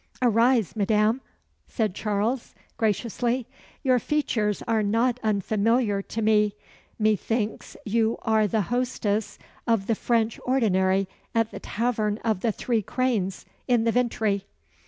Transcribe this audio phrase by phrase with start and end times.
[0.19, 1.21] "Arise, Madame,"
[1.67, 3.45] said Charles, graciously.
[3.83, 6.55] "Your features are not unfamiliar to me.
[6.97, 9.37] Methinks you are the hostess
[9.67, 14.47] of the French ordinary at the tavern of the Three Cranes, in the Vintry."